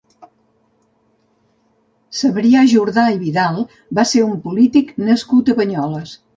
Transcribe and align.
Cebrià 2.21 2.65
Jordà 2.73 3.05
i 3.19 3.21
Vidal 3.27 3.63
va 4.01 4.09
ser 4.15 4.27
un 4.33 4.35
polític 4.49 4.93
nascut 5.07 5.57
a 5.57 5.61
Banyoles. 5.65 6.21